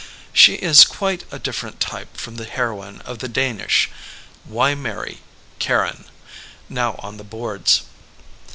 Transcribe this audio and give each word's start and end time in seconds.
She 0.33 0.53
is 0.55 0.83
quite 0.83 1.25
a 1.31 1.37
different 1.37 1.79
type 1.79 2.17
from 2.17 2.37
the 2.37 2.45
heroine 2.45 3.01
of 3.01 3.19
the 3.19 3.27
Danish 3.27 3.87
Why 4.45 4.73
Marry?— 4.73 5.19
Karen, 5.59 6.05
now 6.67 6.95
on 7.03 7.17
the 7.17 7.23
boards. 7.23 7.83